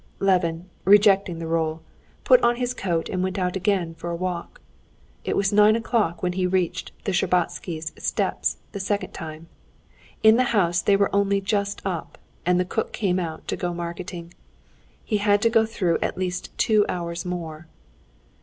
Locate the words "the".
1.37-1.45, 7.03-7.11, 8.71-8.79, 10.37-10.45, 12.59-12.65